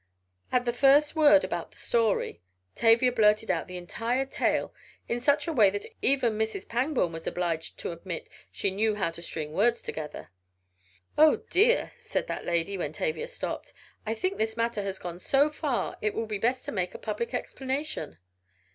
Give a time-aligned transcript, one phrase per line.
[0.51, 2.41] At the first word about the "Story,"
[2.73, 4.73] Tavia blurted out the entire tale
[5.07, 6.67] in such a way that even Mrs.
[6.67, 10.29] Pangborn was obliged to admit she "knew how to string words together."
[11.15, 15.51] "My dear!" said that lady, when Tavia stopped, "I think this matter has gone so
[15.51, 18.17] far it will be best to make a public explanation."